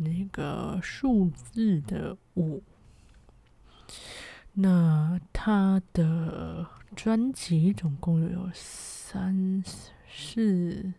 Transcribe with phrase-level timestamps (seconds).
[0.00, 2.62] 那个数字的五。
[4.54, 9.62] 那他的专辑总共有三
[10.08, 10.92] 四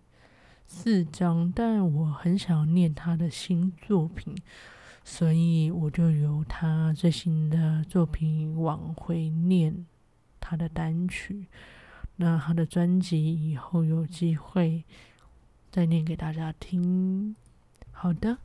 [0.66, 4.36] 四张，但我很想念他的新作品，
[5.04, 9.86] 所以我就由他最新的作品往回念
[10.40, 11.48] 他的单曲。
[12.16, 14.84] 那他的专辑以后有机会
[15.72, 17.36] 再念给大家听。
[17.91, 18.38] 好的，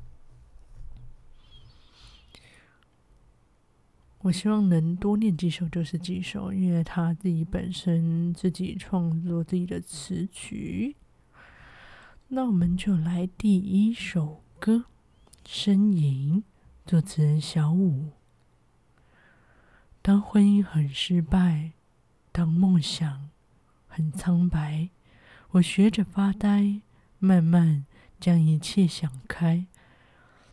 [4.27, 10.97] 我希望能多念几首就是几首，因为他自己本身自己创作自己的词曲。
[12.27, 14.87] 那我们就来第一首歌，
[15.49, 16.43] 《呻吟》，
[16.85, 18.11] 作词人小五。
[20.03, 21.75] 当婚姻很失败，
[22.33, 23.29] 当梦想。
[23.87, 24.91] 很苍白，
[25.53, 26.83] 我学着发呆，
[27.21, 27.87] 慢慢
[28.19, 29.67] 将一切想开，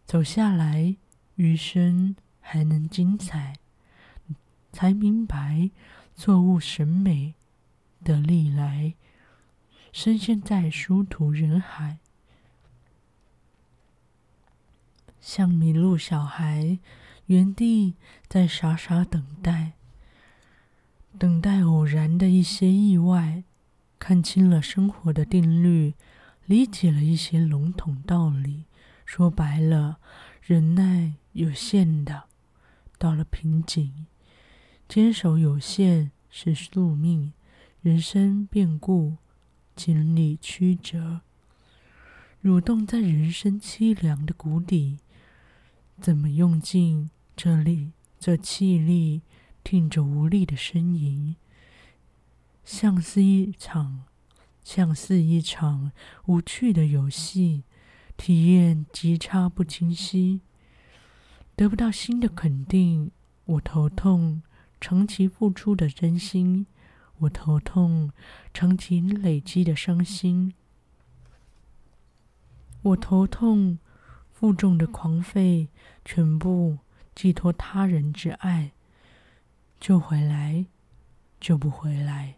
[0.05, 0.95] 走下来，
[1.35, 3.55] 余生还能精彩，
[4.73, 5.69] 才明白
[6.13, 7.35] 错误审美
[8.03, 8.95] 的历来，
[9.93, 11.99] 深陷在殊途人海，
[15.21, 16.79] 像迷路小孩，
[17.27, 17.93] 原地
[18.27, 19.73] 在傻傻等待。
[21.19, 23.43] 等待偶然的一些意外，
[23.99, 25.93] 看清了生活的定律，
[26.45, 28.65] 理解了一些笼统道理。
[29.05, 29.99] 说白了，
[30.41, 32.23] 忍耐有限的，
[32.97, 34.07] 到了瓶颈，
[34.93, 37.33] 坚守有限是宿命。
[37.81, 39.17] 人生变故，
[39.75, 41.21] 经历曲折，
[42.43, 44.99] 蠕动在人生凄凉的谷底，
[45.99, 47.89] 怎么用尽这力
[48.19, 49.23] 这气力？
[49.63, 51.37] 听着无力的呻吟，
[52.63, 54.03] 像是一场，
[54.63, 55.91] 像是一场
[56.27, 57.63] 无趣的游戏，
[58.15, 60.41] 体验极差不清晰，
[61.55, 63.09] 得不到新的肯定，
[63.45, 64.43] 我头痛。
[64.83, 66.67] 长期付出的真心，
[67.19, 68.11] 我头痛。
[68.53, 70.53] 长期累积的伤心，
[72.81, 73.79] 我头痛。
[74.29, 75.69] 负重的狂吠，
[76.03, 76.79] 全部
[77.15, 78.73] 寄托他人之爱。
[79.79, 80.65] 救回来，
[81.39, 82.35] 救不回来。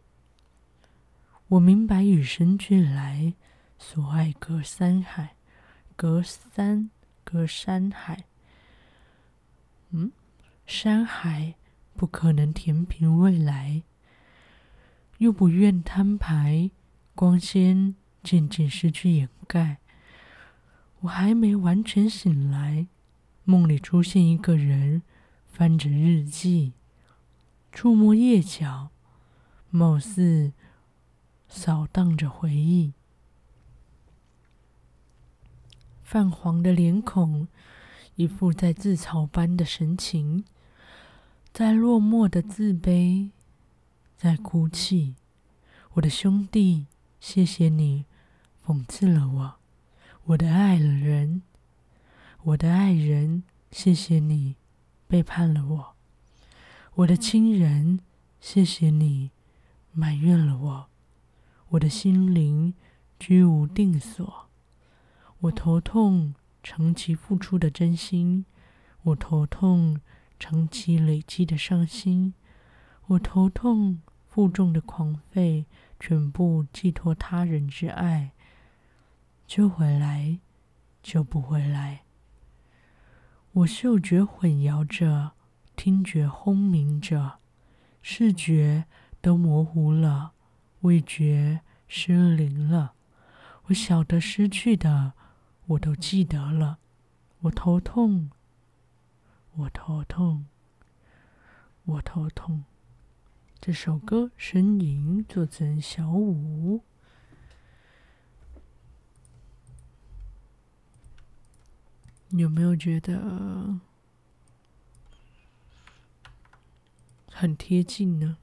[1.48, 3.34] 我明白与生俱来，
[3.80, 5.36] 所爱隔山海，
[5.96, 6.92] 隔山
[7.24, 8.26] 隔山海。
[9.90, 10.12] 嗯，
[10.68, 11.56] 山海
[11.96, 13.84] 不可能填平未来，
[15.20, 16.70] 又不愿摊牌，
[17.14, 19.78] 光鲜渐渐失去掩盖。
[21.02, 22.88] 我还没完全醒来，
[23.44, 25.04] 梦里出现一个人，
[25.48, 26.74] 翻着日记。
[27.72, 28.90] 触摸页角，
[29.70, 30.54] 貌似
[31.48, 32.94] 扫荡着回忆。
[36.04, 37.48] 泛黄的脸孔，
[38.16, 40.46] 一副在自嘲般的神情，
[41.56, 43.30] 在落寞的自卑，
[44.18, 45.16] 在哭泣。
[45.94, 46.88] 我的兄弟，
[47.22, 48.04] 谢谢你
[48.66, 49.54] 讽刺了我；
[50.26, 51.44] 我的爱人，
[52.44, 54.58] 我的爱人，谢谢你
[55.08, 55.96] 背叛了我。
[56.96, 58.02] 我的亲人，
[58.42, 59.32] 谢谢你
[59.94, 60.90] 埋怨了我，
[61.70, 62.74] 我的心灵
[63.18, 64.50] 居无定所。
[65.40, 68.44] 我头痛，长期付出的真心；
[69.04, 70.02] 我头痛，
[70.48, 72.34] 长期累积的伤心；
[73.08, 75.66] 我头痛，负重的狂吠，
[76.00, 78.32] 全部寄托他人之爱。
[79.48, 80.38] 就回来，
[81.02, 82.03] 就不回来。
[83.53, 85.32] 我嗅觉混淆着。
[85.76, 87.40] 听觉轰鸣着，
[88.03, 88.86] 视觉
[89.22, 90.34] 都模糊了，
[90.82, 92.94] 味觉失灵了。
[93.66, 95.14] 我晓得失去的，
[95.66, 96.78] 我都记得了。
[97.40, 98.30] 我头痛，
[99.57, 100.46] 我头痛，
[101.85, 102.66] 我头痛。
[103.61, 106.84] 这首歌《呻吟》作词人小五，
[112.31, 113.79] 有没有觉得？
[117.31, 118.37] 很贴近呢，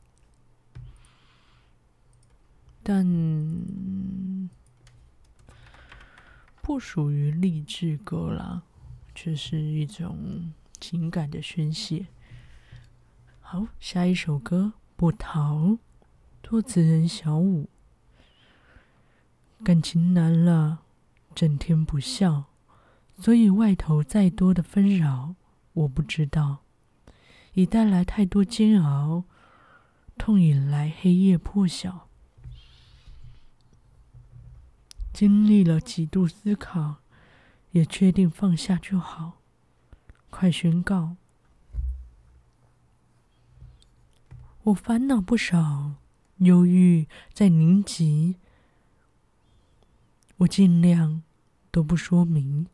[2.83, 3.05] 但
[6.63, 8.63] 不属于励志歌啦，
[9.15, 10.53] 这是一种
[10.83, 12.09] 情感的宣泄。
[13.41, 15.59] 好，下一首歌《不逃》，
[16.43, 17.69] 作词人小五。
[19.63, 20.81] 感情难了，
[21.37, 22.47] 整天不笑，
[23.17, 25.37] 所以外头再多的纷扰，
[25.73, 26.65] 我不知道，
[27.53, 29.23] 已带来太多煎熬，
[30.19, 32.09] 痛引来黑夜破晓。
[35.13, 36.97] 经历了几度思考，
[37.71, 39.42] 也确定放下就好。
[40.33, 41.17] 快宣告！
[44.65, 45.93] 我烦恼不少，
[46.39, 48.37] 忧郁在凝集。
[50.39, 51.23] 我尽量
[51.71, 52.67] 都不说明，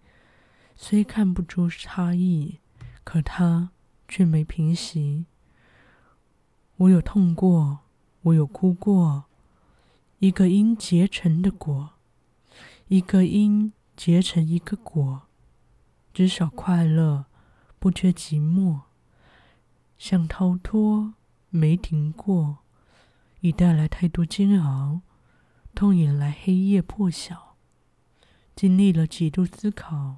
[0.76, 2.60] 虽看不出差异，
[3.02, 3.70] 可它
[4.06, 5.26] 却没平息。
[6.76, 7.80] 我有痛过，
[8.22, 9.24] 我有哭过，
[10.20, 11.90] 一个因结成的果。
[12.86, 15.22] 一个因结成一个果，
[16.14, 17.26] 至少快乐，
[17.78, 18.80] 不缺寂寞。
[19.96, 21.14] 想逃脱，
[21.50, 22.58] 没停过，
[23.40, 25.00] 已带来太多煎熬，
[25.74, 27.56] 痛引来黑夜破晓。
[28.54, 30.16] 经历了几度思考，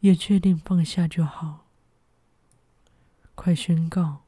[0.00, 1.66] 也确定放下就好。
[3.34, 4.24] 快宣告！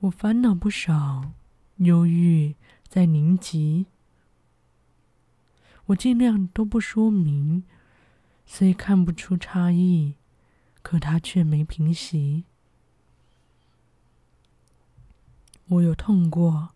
[0.00, 1.32] 我烦恼不少，
[1.76, 2.56] 忧郁。
[2.88, 3.86] 在凝集，
[5.86, 7.64] 我尽量都不说明，
[8.46, 10.14] 虽看不出差异，
[10.80, 12.44] 可它却没平息。
[15.68, 16.70] 我有痛过，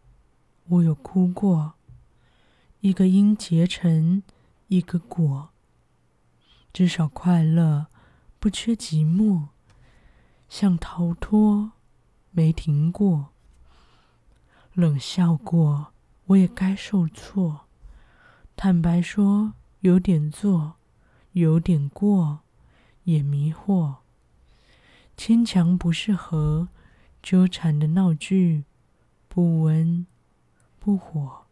[0.67, 1.75] 我有哭过，
[2.81, 4.22] 一个因结成
[4.67, 5.50] 一个果，
[6.72, 7.87] 至少快乐，
[8.40, 9.46] 不缺寂寞，
[10.49, 11.72] 想逃脱，
[12.32, 13.28] 没停过，
[14.75, 15.93] 冷笑过。
[16.26, 17.67] 我也该受挫，
[18.55, 20.76] 坦白说，有点做，
[21.32, 22.41] 有点过，
[23.05, 23.97] 也迷惑。
[25.17, 26.69] 牵强不适合，
[27.23, 28.65] 纠缠的闹剧，
[29.29, 30.06] 不温
[30.79, 31.43] 不火。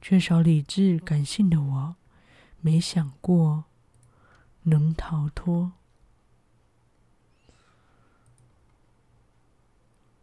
[0.00, 1.96] 缺少理智感性的我，
[2.60, 3.64] 没想过
[4.62, 5.72] 能逃脱。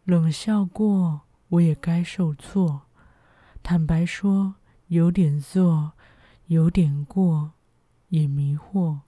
[0.06, 2.84] 冷笑过，我也该受挫。
[3.62, 4.56] 坦白说，
[4.88, 5.94] 有点做，
[6.46, 7.55] 有点过，
[8.16, 9.00] 也迷惑。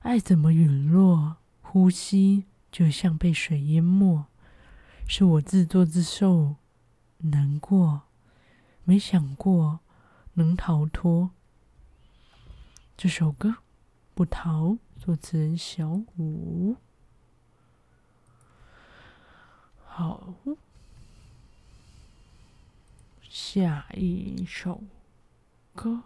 [0.00, 1.36] 爱怎么陨落？
[1.60, 4.24] 呼吸就像被水淹没，
[5.06, 6.56] 是我自作自受，
[7.18, 8.02] 难过，
[8.84, 9.80] 没想过
[10.34, 11.30] 能逃脱。
[12.96, 13.48] 这首歌
[14.14, 16.76] 《不逃》，作词人小五。
[19.84, 20.32] 好。
[23.28, 24.84] 下一首
[25.74, 26.02] 歌，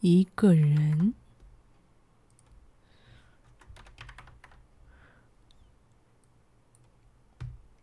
[0.00, 1.12] 一个人。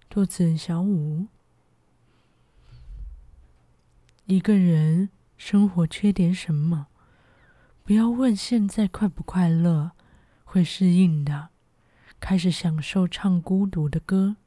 [0.10, 1.28] 作词人小五。
[4.28, 6.88] 一个人生活缺点什么？
[7.84, 9.92] 不要问现在快不快乐，
[10.46, 11.50] 会适应的。
[12.22, 14.38] 开始享受唱孤独的歌。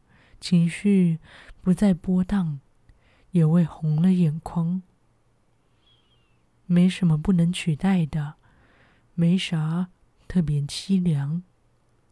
[0.41, 1.19] 情绪
[1.61, 2.61] 不再波荡，
[3.32, 4.83] 也未红了眼眶。
[6.71, 8.35] 没什么不能取代的，
[9.15, 9.89] 没啥
[10.29, 11.43] 特别凄凉。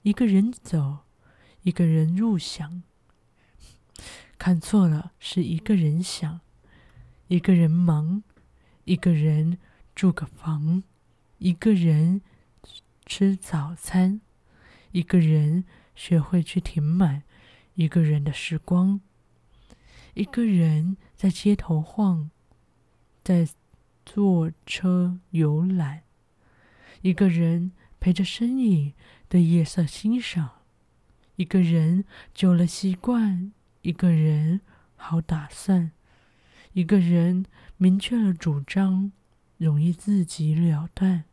[0.00, 1.00] 一个人走，
[1.60, 2.82] 一个人入想。
[4.38, 6.40] 看错了，是一个人想。
[7.28, 8.22] 一个人忙，
[8.84, 9.58] 一个人
[9.94, 10.82] 住个房，
[11.36, 12.22] 一个人
[13.04, 14.22] 吃早餐，
[14.92, 17.24] 一个人学会去填满。
[17.74, 19.02] 一个人的时光，
[20.14, 22.30] 一个人在街头晃，
[23.22, 23.46] 在
[24.06, 26.04] 坐车游览，
[27.02, 28.94] 一个人陪着身影
[29.28, 30.62] 的夜色欣赏，
[31.34, 34.62] 一个人久了习惯，一个人
[34.94, 35.90] 好打算，
[36.72, 37.44] 一个人
[37.76, 39.12] 明确了主张，
[39.58, 41.24] 容易自己了断，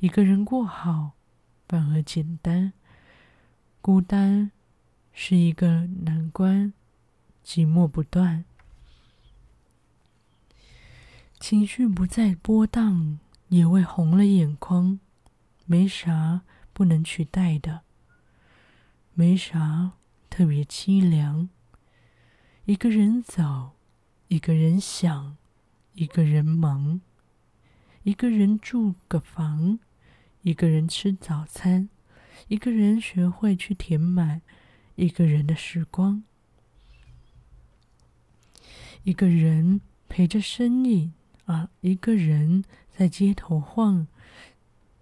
[0.00, 1.12] 一个人过好
[1.66, 2.74] 反而简单，
[3.80, 4.50] 孤单。
[5.12, 6.72] 是一个难关，
[7.44, 8.44] 寂寞不断，
[11.40, 13.18] 情绪不再波荡，
[13.48, 15.00] 也未红了眼眶，
[15.64, 16.42] 没啥
[16.74, 17.80] 不能取代的，
[19.14, 19.92] 没啥
[20.28, 21.48] 特别凄凉。
[22.66, 23.70] 一个人走，
[24.28, 25.38] 一个人想，
[25.94, 27.00] 一个人忙，
[28.02, 29.78] 一个人住个房，
[30.42, 31.88] 一个人吃早餐，
[32.48, 34.42] 一个人学会去填满。
[34.96, 36.22] 一个人的时光，
[39.04, 39.80] 一个人
[40.10, 41.14] 陪着身影
[41.50, 44.06] 啊，一个人在街头晃，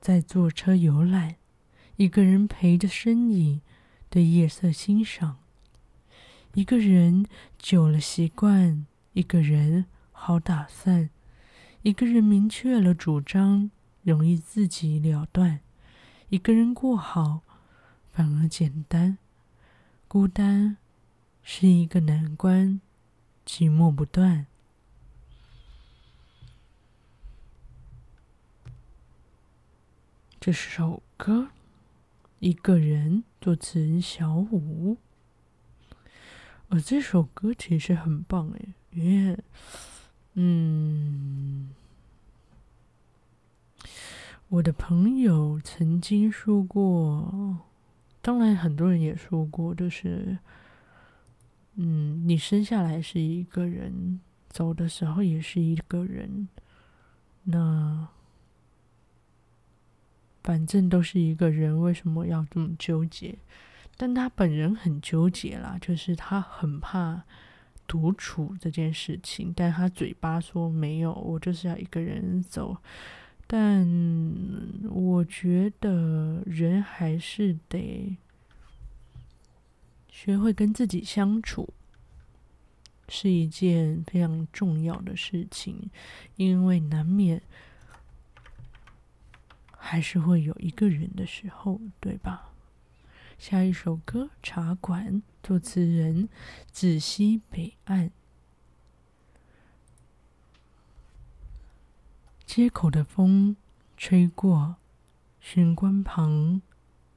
[0.01, 1.37] 在坐车游览，
[1.97, 3.61] 一个人陪着身影
[4.09, 5.37] 对夜色欣赏，
[6.55, 7.27] 一个人
[7.59, 11.11] 久了习惯，一个人好打算，
[11.83, 13.71] 一个人明确了主张，
[14.03, 15.61] 容易自己了断，
[16.31, 17.43] 一个人过好
[18.11, 19.19] 反而简单，
[20.09, 20.79] 孤单
[21.43, 22.81] 是一个难关。
[23.45, 24.47] 寂寞不断。
[30.41, 31.49] 这首歌，
[32.39, 34.97] 一个人作词人小五。
[36.69, 39.39] 而这首歌其实很棒诶，因为，
[40.35, 41.71] 嗯，
[44.49, 47.59] 我的朋友曾经说过，
[48.23, 50.39] 当然很多人也说过，就是。
[51.81, 54.19] 嗯，你生下来是一个人，
[54.49, 56.49] 走的时候也是一个人，
[57.45, 58.09] 那
[60.49, 63.37] 反正都是一个人，为什么要这么纠结？
[63.99, 67.23] 但他本人很纠结啦，就是他很怕
[67.87, 72.75] 独处这件事情，但他嘴巴说没有，我就是要一个人走。
[73.47, 73.87] 但
[74.89, 78.17] 我觉得人还是得。
[80.09, 81.69] 学会跟自己相处
[83.11, 85.91] 是一件非常重要的事情，
[86.37, 87.43] 因为难免
[89.79, 92.51] 还是会有一个人的时候，对吧？
[93.39, 96.29] 下一首歌《茶馆》，作词人
[96.71, 98.11] 紫西北岸。
[102.45, 103.57] 街口的风
[103.97, 104.77] 吹过，
[105.41, 106.61] 玄关旁，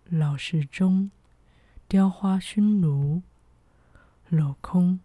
[0.05, 1.09] 老时钟。
[1.87, 3.21] 雕花熏炉，
[4.31, 5.01] 镂空，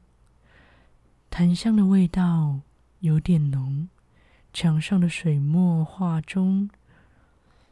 [1.31, 2.61] 檀香的味道
[3.01, 3.89] 有点浓。
[4.53, 6.71] 墙上的水墨画中，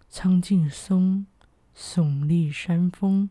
[0.09, 1.27] 苍劲松，
[1.77, 3.29] 耸立山峰。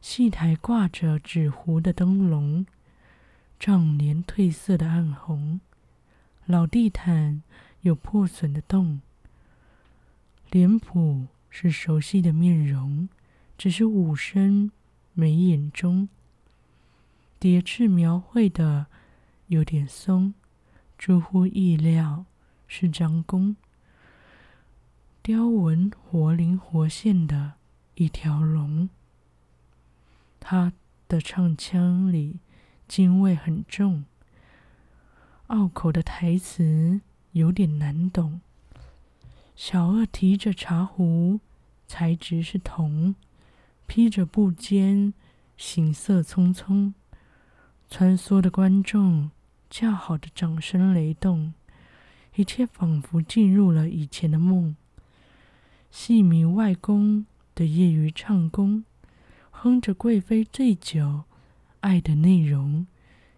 [0.00, 2.66] 戏台挂着纸糊的灯笼，
[3.58, 5.60] 帐帘褪色的暗红。
[6.46, 7.42] 老地毯
[7.82, 9.00] 有破损的洞，
[10.50, 13.08] 脸谱是熟悉的面容，
[13.56, 14.70] 只是五声。
[15.14, 16.08] 眉眼中，
[17.38, 18.86] 叠字描绘的
[19.48, 20.32] 有点松，
[20.96, 22.24] 出乎意料，
[22.66, 23.54] 是张弓。
[25.24, 27.52] 雕纹活灵活现的
[27.94, 28.88] 一条龙。
[30.40, 30.72] 他
[31.06, 32.40] 的唱腔里
[32.88, 34.04] 京味很重，
[35.46, 37.00] 拗口的台词
[37.30, 38.40] 有点难懂。
[39.54, 41.38] 小二提着茶壶，
[41.86, 43.14] 材质是铜。
[43.86, 45.14] 披着布肩，
[45.56, 46.94] 行色匆匆，
[47.88, 49.30] 穿梭的观众，
[49.70, 51.54] 叫好的掌声雷动，
[52.34, 54.74] 一切仿佛进入了以前的梦。
[55.92, 58.82] 戏迷外公的业余唱功，
[59.50, 61.24] 哼着贵妃醉酒，
[61.80, 62.86] 爱的内容，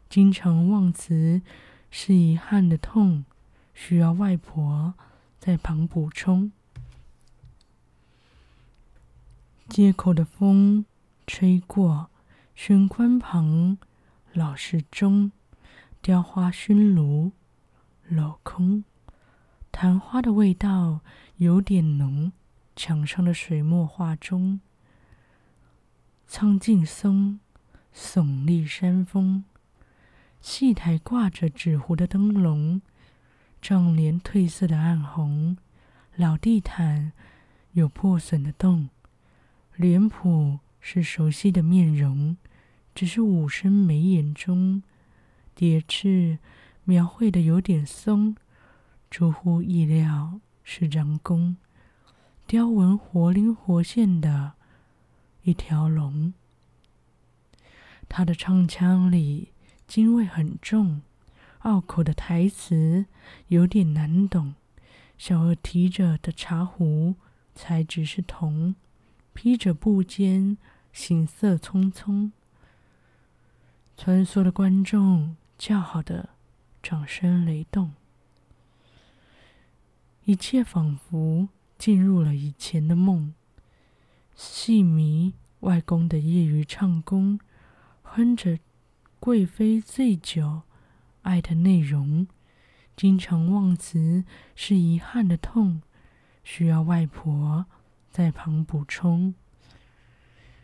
[0.08, 1.42] 经常忘词，
[1.90, 3.24] 是遗憾的痛，
[3.74, 4.94] 需要外婆
[5.40, 6.52] 在旁补充。
[9.68, 10.86] 街口的风
[11.26, 12.08] 吹过，
[12.54, 13.76] 玄关旁，
[14.32, 15.32] 老时钟，
[16.00, 17.32] 雕花熏炉，
[18.08, 18.84] 镂空，
[19.72, 21.00] 昙花的味道
[21.38, 22.30] 有点浓。
[22.76, 24.60] 墙上的水墨画中，
[26.26, 27.38] 苍劲松，
[27.94, 29.44] 耸立山峰。
[30.40, 32.82] 戏台挂着纸糊的灯笼，
[33.62, 35.56] 帐帘褪色的暗红，
[36.16, 37.12] 老地毯
[37.72, 38.90] 有破损的洞。
[39.76, 42.36] 脸谱是熟悉的面容，
[42.94, 44.82] 只是五声眉眼中
[45.54, 46.38] 叠翅
[46.84, 48.36] 描绘的有点松，
[49.10, 51.56] 出乎意料是张弓，
[52.46, 54.52] 雕纹活灵活现的
[55.42, 56.34] 一条龙。
[58.08, 59.48] 他的唱腔里
[59.88, 61.02] 京味很重，
[61.60, 63.06] 拗口的台词
[63.48, 64.54] 有点难懂。
[65.16, 67.14] 小二提着的茶壶
[67.54, 68.74] 材质是铜。
[69.32, 70.56] 披着布肩，
[70.92, 72.30] 行色匆匆，
[73.96, 76.28] 穿梭的观众，叫好的
[76.80, 77.94] 掌声雷动，
[80.24, 81.48] 一切仿佛
[81.84, 83.34] 进入了以前的梦。
[84.34, 87.38] 戏迷外公的业余唱功，
[88.00, 88.58] 哼着
[89.20, 90.62] 贵妃醉酒，
[91.20, 92.26] 爱的内容，
[92.96, 94.24] 经常忘词，
[94.56, 95.82] 是遗憾的痛，
[96.42, 97.66] 需要外婆。
[98.10, 99.34] 在旁补充，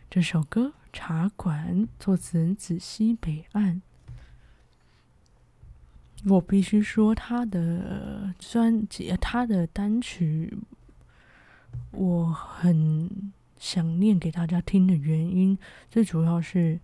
[0.09, 3.83] 这首歌《茶馆》作词人紫西北岸。
[6.25, 10.57] 我必须说，他的专辑、他的单曲，
[11.91, 15.57] 我很想念给大家听的原因，
[15.89, 16.79] 最主要是，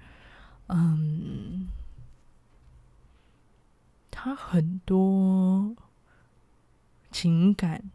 [0.68, 1.68] 嗯，
[4.12, 5.76] 他很多
[7.12, 7.90] 情感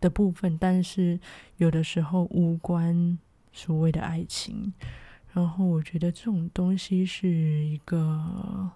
[0.00, 1.18] 的部分，但是
[1.56, 3.18] 有的时候无关
[3.52, 4.72] 所谓的爱情。
[5.32, 8.70] 然后我觉得这种东西是一个。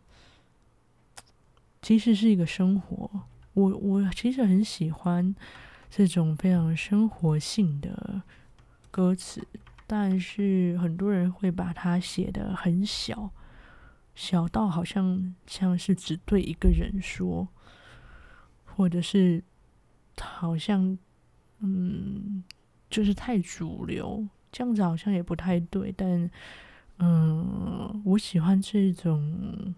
[1.80, 3.08] 其实是一个生活，
[3.54, 5.34] 我我其实很喜欢
[5.90, 8.22] 这种非常生活性的
[8.90, 9.46] 歌词，
[9.86, 13.30] 但是很多人会把它写得很小，
[14.14, 17.48] 小到好像像是只对一个人说，
[18.64, 19.42] 或者是
[20.20, 20.96] 好像
[21.60, 22.44] 嗯，
[22.90, 26.30] 就是太主流，这样子好像也不太对，但
[26.98, 29.74] 嗯，我喜欢这种。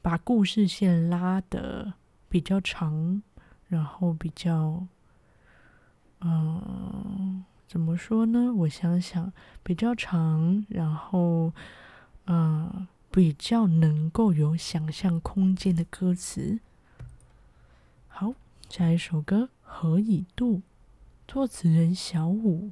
[0.00, 1.92] 把故事线拉得
[2.30, 3.20] 比较长，
[3.68, 4.86] 然后比较，
[6.20, 8.52] 嗯、怎么说呢？
[8.52, 9.32] 我想想，
[9.62, 11.52] 比较长，然后，
[12.26, 16.60] 嗯、比较能够有想象空间的歌词。
[18.08, 18.34] 好，
[18.68, 20.56] 下一首歌《何以度》，
[21.26, 22.70] 作词人小五。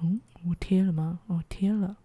[0.00, 1.20] 嗯，我贴了吗？
[1.26, 1.96] 哦，贴了。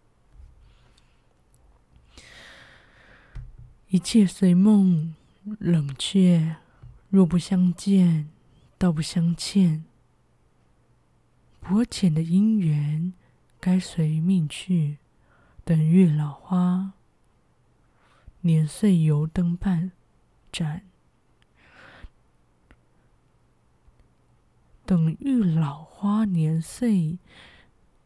[3.89, 5.15] 一切随梦
[5.59, 6.57] 冷却，
[7.15, 8.29] 若不相见，
[8.77, 9.85] 道不相欠。
[11.61, 13.13] 薄浅的姻缘，
[13.61, 14.97] 该随命去。
[15.63, 16.91] 等月老花，
[18.41, 19.93] 年岁油灯半
[20.51, 20.81] 盏。
[24.85, 27.17] 等玉老花，年岁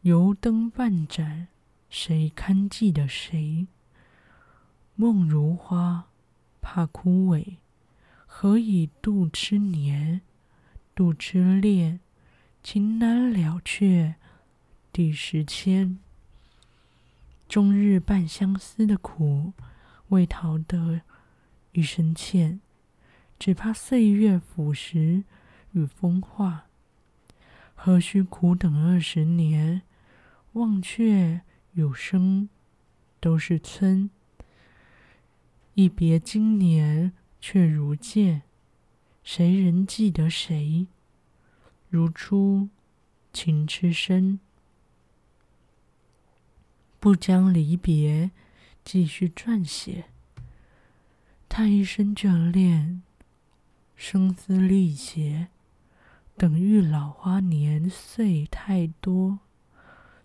[0.02, 1.48] 油灯半盏，
[1.88, 3.66] 谁堪记得谁？
[4.94, 6.06] 梦如花，
[6.60, 7.56] 怕枯萎，
[8.32, 10.22] 何以度之年？
[10.94, 12.00] 度之恋，
[12.62, 14.14] 情难了却，
[14.92, 15.98] 第十千。
[17.48, 19.52] 终日伴相思的苦，
[20.08, 21.02] 为逃得
[21.72, 22.60] 一身欠，
[23.38, 25.24] 只怕岁月腐蚀
[25.72, 26.66] 与风化。
[27.74, 29.82] 何须苦等二十年？
[30.52, 32.48] 忘却有生，
[33.18, 34.08] 都是春。
[35.74, 38.42] 一别经年，却如见，
[39.24, 40.86] 谁人记得谁？
[41.88, 42.68] 如初
[43.32, 44.38] 情痴深，
[46.98, 48.30] 不将离别
[48.84, 50.04] 继续撰写。
[51.48, 53.02] 叹一生眷恋，
[53.96, 55.48] 声嘶力竭，
[56.36, 59.40] 等玉老花，年岁太多，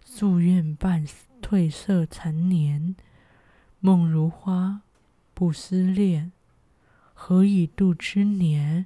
[0.05, 1.07] 夙愿伴
[1.41, 2.95] 褪色残年。
[3.79, 4.81] 梦如花。
[5.37, 6.31] 不思恋，
[7.17, 8.85] 何以度之年？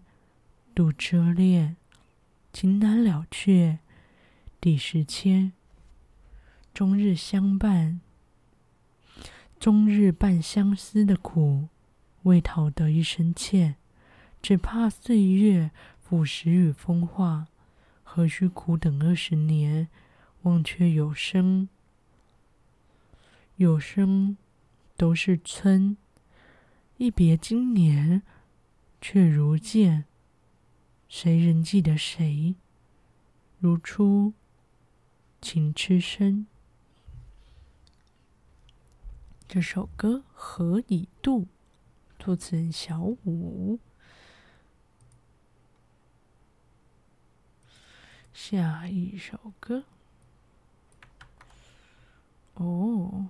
[0.74, 1.76] 度之恋，
[2.54, 3.80] 情难了却，
[4.62, 5.52] 第十签。
[6.74, 8.00] 终日相伴，
[9.60, 11.68] 终日伴相思的苦，
[12.24, 13.76] 为讨得一声欠，
[14.42, 17.48] 只怕岁月腐蚀与风化。
[18.04, 19.90] 何须苦等二十年？
[20.44, 21.68] 忘却有生，
[23.58, 24.38] 有生
[24.96, 25.98] 都是春。
[27.00, 28.24] 一别经年，
[29.00, 30.04] 却如见，
[31.08, 32.56] 谁人记得谁？
[33.58, 34.34] 如初
[35.42, 36.46] 情痴深。
[39.48, 41.48] 这首歌何以度？
[42.20, 43.80] 作词人小五。
[48.34, 49.86] 下一首歌，
[52.56, 53.30] 哦。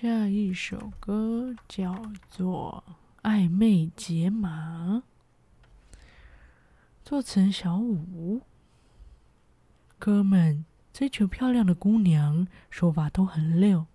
[0.00, 2.84] 下一首歌叫做
[3.28, 5.02] 《暧昧解码》，
[7.04, 8.42] 作词人小五。
[9.98, 13.86] 哥们追求漂亮的姑娘，手法都很溜，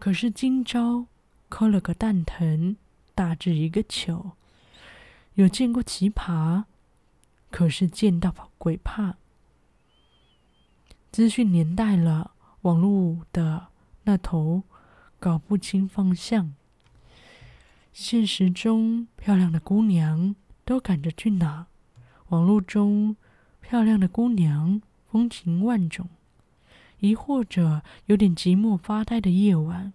[0.00, 1.06] 可是今朝
[1.48, 2.76] 磕了个蛋疼，
[3.14, 4.32] 大致一个球。
[5.34, 6.64] 有见过奇葩，
[7.52, 9.14] 可是见到鬼怕。
[11.12, 13.68] 资讯年代了，网络的
[14.02, 14.64] 那头。
[15.20, 16.54] 搞不清方向，
[17.92, 21.66] 现实中漂亮的姑娘都赶着去哪？
[22.30, 23.16] 网络中
[23.60, 24.80] 漂亮的姑娘
[25.10, 26.08] 风情万种，
[27.00, 29.92] 亦或者有点寂寞发呆的夜晚，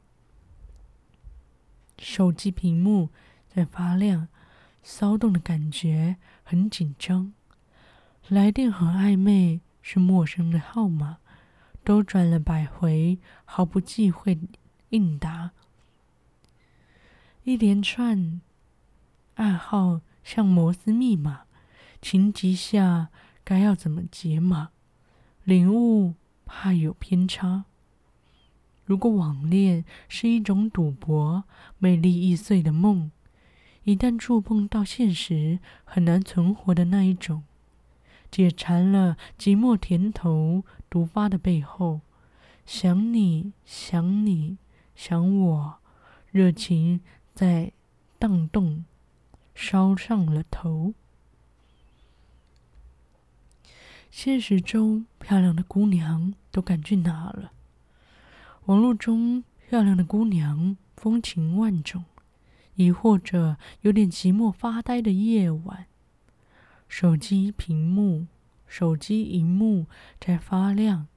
[1.98, 3.10] 手机屏幕
[3.48, 4.28] 在发亮，
[4.84, 7.34] 骚动的感觉很紧张，
[8.28, 11.18] 来电很暧昧，是陌生的号码，
[11.84, 14.38] 都转了百回，毫不忌讳
[14.90, 15.52] 应答。
[17.44, 18.42] 一连串
[19.36, 21.42] 暗号像摩斯密码，
[22.02, 23.10] 情急下
[23.44, 24.70] 该要怎么解码？
[25.44, 27.66] 领悟怕有偏差。
[28.84, 31.44] 如果网恋是一种赌博，
[31.78, 33.12] 魅力易碎的梦，
[33.84, 37.44] 一旦触碰到现实，很难存活的那一种。
[38.32, 42.02] 解馋了寂寞甜头毒发的背后，
[42.66, 44.58] 想你想你
[44.96, 45.80] 想我，
[46.32, 47.02] 热情
[47.34, 47.72] 在
[48.18, 48.86] 荡动，
[49.54, 50.94] 烧上了头。
[54.10, 57.52] 现实中漂亮的姑娘都赶去哪了？
[58.66, 62.06] 网络中漂亮的姑娘风情万种，
[62.76, 65.88] 亦或者有点寂寞发呆的夜晚。
[66.88, 68.28] 手机屏幕，
[68.66, 69.88] 手机荧幕
[70.20, 71.08] 在发亮，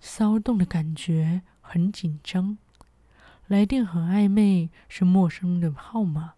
[0.00, 2.56] 骚动的感觉很紧张。
[3.48, 6.34] 来电很暧昧，是陌生的号码，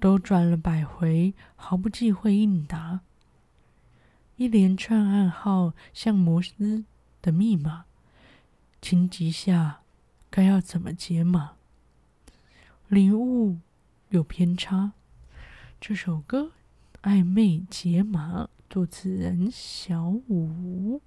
[0.00, 3.00] 都转了百回，毫不忌讳应答。
[4.36, 6.84] 一连串暗号像摩斯
[7.22, 7.84] 的密码，
[8.82, 9.80] 情急下
[10.28, 11.52] 该要怎么解码？
[12.88, 13.58] 领悟
[14.08, 14.92] 有偏差。
[15.80, 16.52] 这首歌。
[17.02, 21.00] 暧昧解码，作词人小五。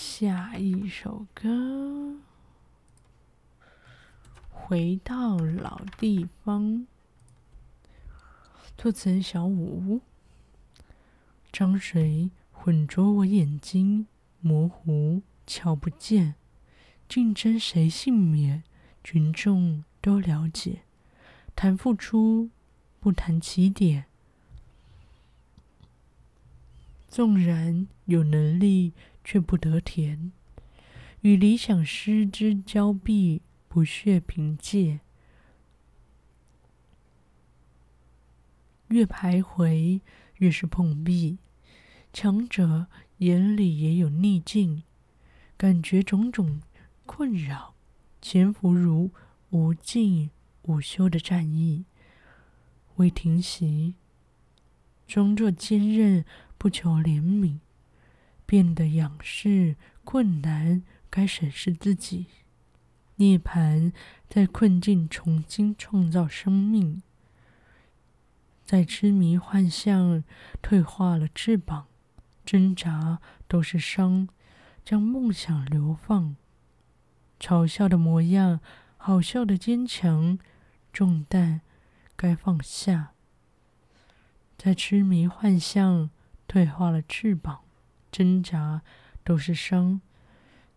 [0.00, 2.14] 下一首歌，
[4.48, 6.86] 回到老地方，
[8.76, 10.00] 作词小五。
[11.52, 14.06] 脏水浑浊我眼睛，
[14.40, 16.36] 模糊瞧不见，
[17.08, 18.62] 竞争谁幸免？
[19.02, 20.82] 群众都了解，
[21.56, 22.50] 谈付出，
[23.00, 24.07] 不谈起点。
[27.08, 28.92] 纵然有能力，
[29.24, 30.30] 却不得甜。
[31.22, 35.00] 与理想失之交臂，不屑凭借。
[38.88, 40.00] 越徘徊，
[40.36, 41.38] 越是碰壁。
[42.12, 42.86] 强者
[43.18, 44.82] 眼里也有逆境，
[45.56, 46.60] 感觉种种
[47.04, 47.74] 困扰。
[48.20, 49.10] 潜伏如
[49.50, 50.30] 无尽
[50.62, 51.84] 无休的战役，
[52.96, 53.94] 未停息，
[55.06, 56.24] 装作坚韧，
[56.58, 57.60] 不求怜悯，
[58.44, 62.26] 变得仰视困难，该审视自己。
[63.16, 63.92] 涅槃
[64.28, 67.02] 在困境重新创造生命，
[68.64, 70.22] 在痴迷幻象
[70.60, 71.86] 退化了翅膀，
[72.44, 74.28] 挣扎都是伤，
[74.84, 76.36] 将梦想流放。
[77.40, 78.60] 嘲笑的模样，
[78.96, 80.38] 好笑的坚强，
[80.92, 81.60] 重担
[82.16, 83.12] 该放下。
[84.56, 86.10] 在痴迷幻象，
[86.48, 87.60] 退化了翅膀，
[88.10, 88.82] 挣扎
[89.22, 90.00] 都是伤，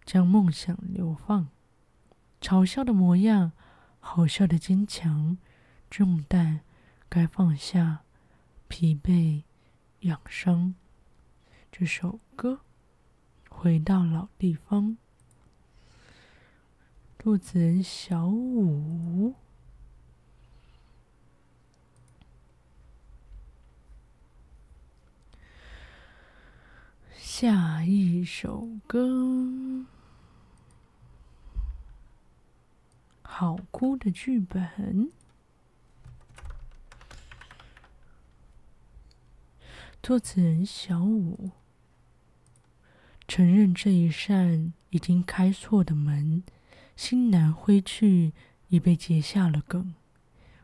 [0.06, 1.48] 将梦想流放。
[2.42, 3.54] 嘲笑的模样，
[4.00, 5.38] 好笑的坚强，
[5.90, 6.60] 重担
[7.08, 8.02] 该放下，
[8.68, 9.44] 疲惫
[10.02, 10.76] 养伤。
[11.72, 12.60] 这首歌，
[13.50, 14.98] 回到老地方。
[17.18, 19.36] 作词人小五，
[27.34, 29.86] 下一首歌，
[33.22, 35.10] 好哭的剧本。
[40.04, 41.52] 作词人小五，
[43.26, 46.44] 承认这一扇已经开错的门。
[46.98, 48.34] 心难挥去，
[48.68, 49.96] 已被结下了梗。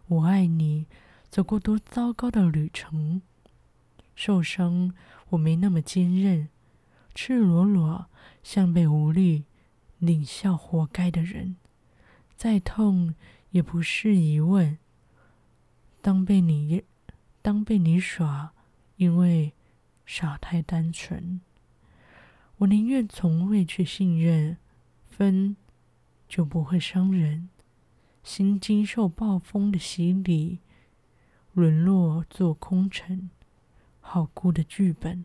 [0.07, 0.85] 我爱你，
[1.29, 3.21] 走过多糟糕的旅程。
[4.15, 4.93] 受伤，
[5.29, 6.49] 我没那么坚韧，
[7.19, 8.05] 赤裸裸，
[8.43, 9.45] 像被无力
[9.97, 11.55] 领笑活该的人。
[12.35, 13.15] 再痛，
[13.49, 14.77] 也不是疑问。
[15.99, 16.83] 当被你，
[17.41, 18.53] 当被你耍，
[18.97, 19.53] 因为
[20.05, 21.41] 傻太单纯。
[22.57, 24.57] 我宁愿从未去信任，
[25.07, 25.57] 分。
[26.29, 27.47] 就不会伤人，
[28.21, 30.59] 心经受暴风的洗礼，
[31.53, 33.29] 沦落做空城，
[34.01, 35.23] 好哭的剧本。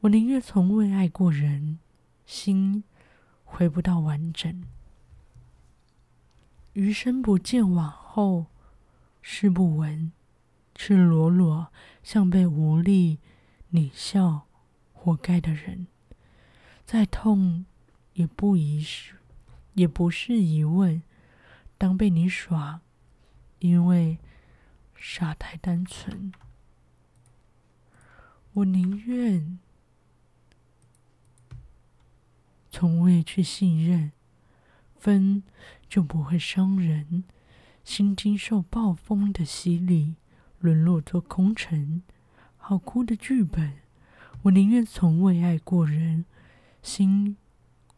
[0.00, 1.78] 我宁愿从未爱过人，
[2.24, 2.84] 心
[3.44, 4.64] 回不到完整。
[6.74, 8.46] 余生不见往后，
[9.20, 10.12] 事不闻，
[10.74, 13.18] 赤裸裸像被无力
[13.70, 14.46] 你笑
[14.92, 15.88] 活该的人，
[16.86, 17.64] 再痛
[18.14, 19.14] 也不遗失。
[19.74, 21.02] 也不是疑问，
[21.76, 22.80] 当被你耍，
[23.60, 24.18] 因为
[24.96, 26.32] 傻太单纯。
[28.54, 29.60] 我宁愿
[32.78, 34.12] 从未去信任，
[34.94, 35.42] 分
[35.88, 37.24] 就不会伤人。
[37.82, 40.14] 心经受暴风的洗礼，
[40.60, 42.02] 沦落做空城。
[42.56, 43.78] 好哭的剧本，
[44.42, 46.24] 我宁愿从未爱过人，
[46.80, 47.36] 心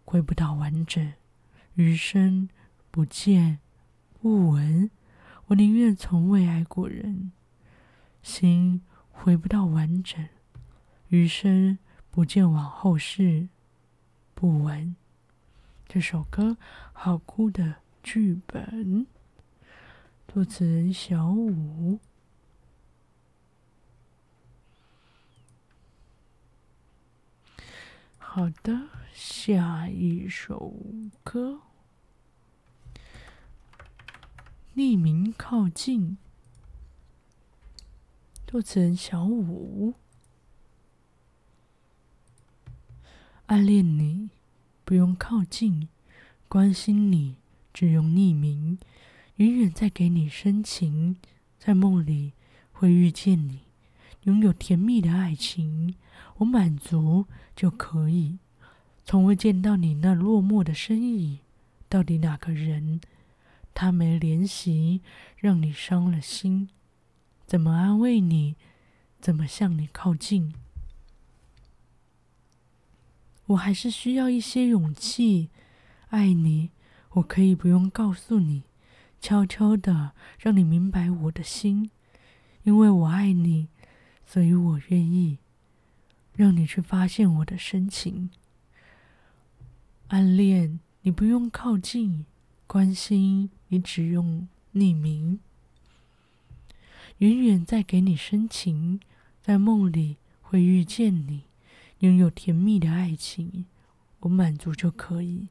[0.07, 1.13] 回不到完整，
[1.75, 2.49] 余生
[2.91, 3.59] 不见
[4.19, 4.91] 不闻。
[5.49, 7.33] 我宁愿从未爱过人，
[8.23, 10.27] 心回不到完整，
[11.09, 11.79] 余生
[12.11, 13.51] 不见往后事，
[14.41, 14.97] 不闻。
[15.87, 16.57] 这首歌
[16.95, 19.07] 好酷的剧本，
[20.27, 21.99] 作词人小五。
[28.17, 30.73] 好的，下一首
[31.23, 31.61] 歌。
[34.75, 36.17] 匿名靠近，
[38.47, 39.93] 作词人小五。
[43.51, 44.31] 暗恋你，
[44.85, 45.89] 不用靠近；
[46.47, 47.35] 关心你，
[47.75, 48.79] 只用匿名。
[49.39, 51.17] 远远在给你深情，
[51.59, 52.35] 在梦里
[52.71, 53.63] 会遇见你，
[54.23, 55.97] 拥有甜蜜的爱情，
[56.37, 58.39] 我满足就可以。
[59.05, 61.41] 从未见到你那落寞的身影，
[61.89, 63.01] 到底哪个人？
[63.75, 65.01] 他没联系，
[65.37, 66.69] 让你伤了心，
[67.49, 68.55] 怎么安慰你？
[69.21, 70.55] 怎么向你靠近？
[73.51, 75.49] 我还是需要一些勇气。
[76.11, 76.71] 爱你，
[77.15, 78.63] 我可以不用告诉你，
[79.21, 81.91] 悄悄的让你明白我的心。
[82.63, 83.69] 因为我爱你，
[84.25, 85.39] 所以我愿意
[86.35, 88.31] 让你去发现我的深情。
[90.09, 92.27] 暗恋，你不用靠近，
[92.67, 93.51] 关心。
[93.73, 95.39] 你只用匿名，
[97.19, 99.01] 远远在给你深情，
[99.41, 101.45] 在梦里会遇见你，
[102.01, 103.67] 拥有甜蜜的爱情，
[104.21, 105.49] 我满足就可以。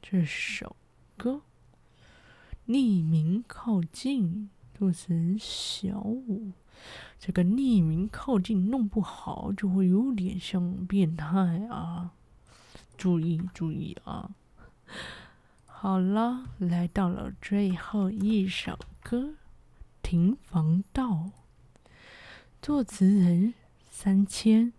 [0.00, 0.76] 这首
[1.16, 1.42] 歌
[2.70, 4.48] 《匿名靠近》
[4.78, 6.52] 作词小五，
[7.18, 12.12] 这个匿名靠近弄不好就会有点像变态啊！
[12.96, 14.30] 注意注意啊！
[15.66, 19.18] 好了，来到了最后一首歌
[20.02, 21.08] 《停防道》，
[22.62, 23.54] 作词人
[23.96, 24.72] 三千。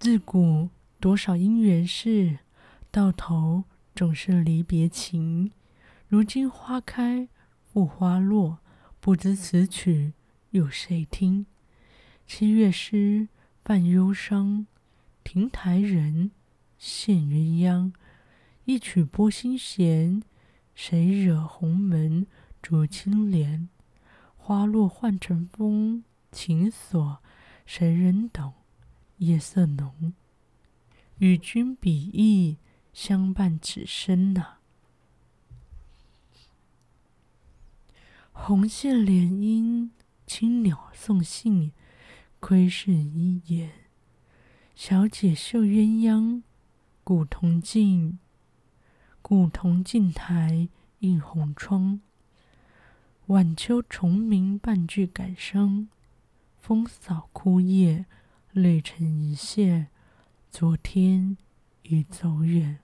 [0.00, 0.68] 自古
[0.98, 2.40] 多少因缘事，
[2.90, 3.62] 到头
[3.94, 5.52] 总是离别情。
[6.08, 7.28] 如今花开
[7.72, 8.58] 复花落，
[8.98, 10.12] 不知此曲
[10.50, 11.46] 有谁听？
[12.26, 13.28] 七月诗
[13.64, 14.66] 泛忧伤，
[15.22, 16.32] 亭台人。
[16.80, 17.92] 羡鸳鸯，
[18.64, 20.20] 一曲拨心弦。
[20.74, 22.26] 谁惹红门
[22.60, 23.68] 着青莲？
[24.50, 27.22] 花落换成风，情锁
[27.64, 28.52] 谁人懂？
[29.18, 30.12] 夜色浓，
[31.18, 32.56] 与君比翼
[32.92, 34.56] 相伴此生呐。
[38.32, 39.90] 红线联姻，
[40.26, 41.70] 青鸟送信，
[42.40, 43.70] 窥视一眼。
[44.74, 46.42] 小姐绣鸳鸯。
[47.04, 48.18] 古铜镜，
[49.22, 52.00] 古铜镜台映红窗。
[53.30, 55.86] 晚秋虫鸣半句感伤，
[56.58, 58.06] 风扫枯叶，
[58.50, 59.86] 泪成一线。
[60.50, 61.36] 昨天
[61.82, 62.80] 已走远，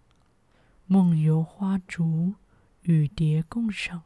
[0.86, 2.34] 梦游花烛，
[2.82, 4.04] 与蝶共赏。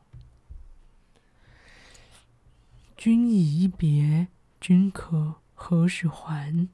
[2.96, 6.66] 君已一别，君可何时还？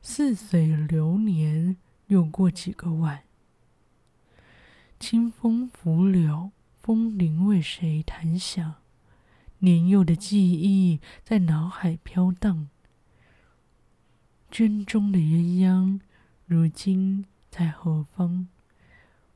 [0.00, 1.76] 似水流年，
[2.06, 3.24] 又过几个晚？
[4.98, 8.74] 清风拂柳，风铃为谁弹响？
[9.60, 12.68] 年幼的记忆在脑海飘荡。
[14.50, 16.00] 绢中的鸳鸯，
[16.44, 18.48] 如今在何方？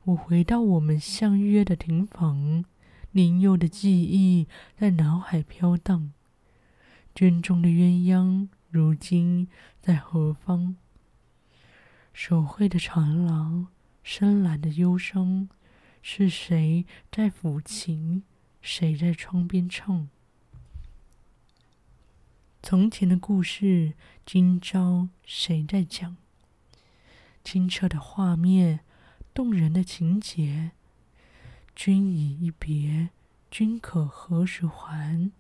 [0.03, 2.65] 我回到我们相约的亭房，
[3.13, 6.13] 年幼的记忆在脑海飘荡。
[7.15, 8.49] 绢中的鸳鸯。
[8.69, 9.49] 如今
[9.81, 10.75] 在何方？
[12.13, 13.69] 手绘的长廊，
[14.03, 15.49] 深蓝的忧伤，
[16.09, 18.23] 是谁在抚琴？
[18.63, 20.09] 谁在窗边唱？
[22.63, 26.17] 从前的故事，今朝谁在讲？
[27.43, 28.85] 清澈的画面，
[29.35, 30.71] 动人的情节。
[31.75, 33.11] 君已一别，
[33.51, 35.33] 君可何时还？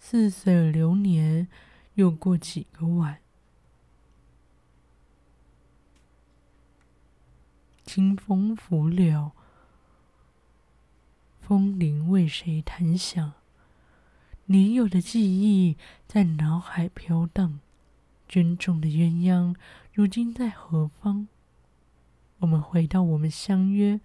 [0.00, 1.46] 似水流年。
[1.94, 3.20] 又过几个晚？
[7.86, 9.30] 清风拂柳，
[11.46, 13.34] 风铃为谁弹响？
[14.46, 15.76] 年幼的记忆
[16.06, 17.60] 在脑海飘荡。
[18.26, 19.54] 军中的鸳鸯，
[19.92, 21.26] 如今在何方？
[22.38, 24.00] 我们回到我们相约，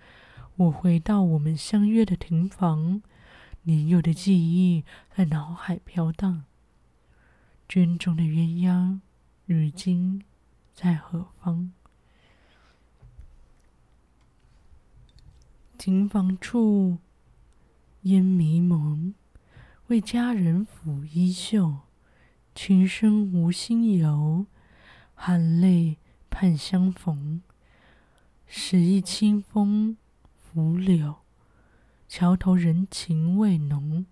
[0.57, 3.01] 我回到我们相约的亭房。
[3.63, 4.83] 年幼的记忆
[5.15, 6.43] 在脑海飘荡。
[7.69, 8.99] 军中的鸳鸯，
[9.45, 10.25] 如今
[10.73, 11.71] 在何方？
[15.77, 16.97] 亭房处，
[18.03, 19.13] 烟迷蒙，
[19.87, 21.79] 为佳人抚衣袖。
[22.55, 24.45] 琴声无心游，
[25.13, 25.97] 含泪
[26.29, 27.41] 盼相逢。
[28.47, 29.97] 始忆清风
[30.35, 31.17] 拂柳，
[32.07, 34.05] 桥头人情未浓。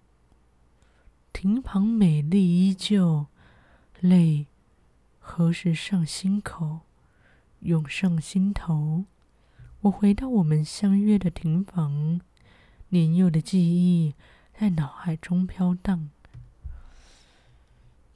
[1.31, 3.27] 亭旁美丽依旧，
[4.01, 4.47] 泪
[5.19, 6.81] 何时上心口，
[7.61, 9.05] 涌上心头。
[9.81, 12.21] 我回到我们相约的亭房，
[12.89, 14.15] 年幼的记忆
[14.57, 16.09] 在脑海中飘荡。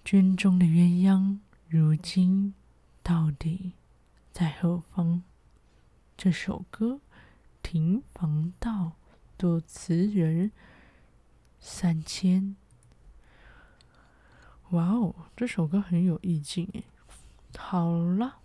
[0.04, 2.54] 军中的鸳鸯，如今
[3.04, 3.74] 到底
[4.32, 5.22] 在何方？
[6.18, 6.96] 这首歌
[7.62, 8.70] 《亭房道》
[9.38, 10.52] 作词人
[11.60, 12.56] 三千。
[14.72, 16.84] 哇哦，这首歌很有意境诶。
[17.58, 18.41] 好了，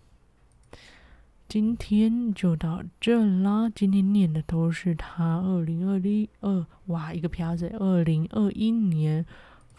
[1.47, 3.69] 今天就到这啦。
[3.69, 9.25] 今天念的都是他二零二一二，哇，一个飘子，二零二一年。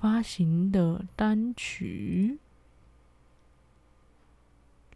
[0.00, 2.38] 发行的单曲，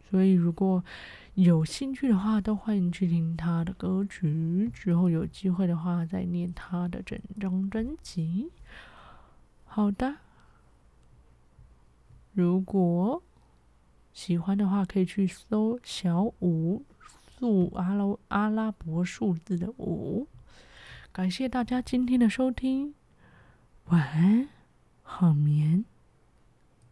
[0.09, 0.81] 所以如果
[1.33, 4.71] 有兴趣的话，都欢迎去听他的歌曲。
[4.73, 8.49] 之后有机会的话，再念他的整张专辑。
[9.65, 10.15] 好的，
[12.31, 13.21] 如果
[14.13, 16.85] 喜欢的话，可以去搜小五
[17.37, 20.27] 数阿拉阿拉伯数字的五。
[21.11, 22.93] 感谢大家今天的收听，
[23.85, 24.47] 晚安。
[25.01, 25.83] 好眠。